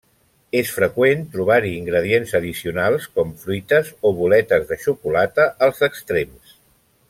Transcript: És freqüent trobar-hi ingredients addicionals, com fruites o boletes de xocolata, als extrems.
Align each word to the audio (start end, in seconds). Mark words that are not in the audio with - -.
És 0.59 0.69
freqüent 0.75 1.19
trobar-hi 1.35 1.73
ingredients 1.81 2.33
addicionals, 2.39 3.05
com 3.19 3.35
fruites 3.43 3.93
o 4.11 4.13
boletes 4.23 4.67
de 4.73 4.79
xocolata, 4.87 5.47
als 5.69 5.89
extrems. 5.91 6.59